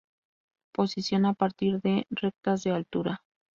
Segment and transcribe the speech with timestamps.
[0.73, 3.21] Posición a partir de n Rectas de Altura.